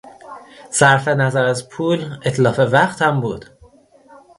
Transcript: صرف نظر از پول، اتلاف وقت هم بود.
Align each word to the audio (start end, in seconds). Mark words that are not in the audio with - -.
صرف 0.69 1.07
نظر 1.07 1.45
از 1.45 1.69
پول، 1.69 2.19
اتلاف 2.25 2.59
وقت 2.59 3.01
هم 3.01 3.21
بود. 3.21 3.45